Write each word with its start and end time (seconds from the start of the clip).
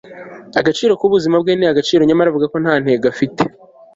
agaciro 0.59 0.91
k'ubuzima 0.99 1.35
bwe 1.41 1.53
ni 1.55 1.67
gaciro, 1.77 2.01
nyamara 2.05 2.27
avuga 2.31 2.51
ko 2.51 2.57
nta 2.63 2.73
ntego 2.83 3.05
afite 3.13 3.41